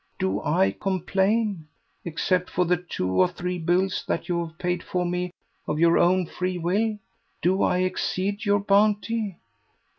[0.17, 1.67] Do I complain?
[2.05, 5.29] Except for the two or three bills that you have paid for me
[5.67, 6.97] of your own free will,
[7.43, 9.37] do I exceed your bounty?"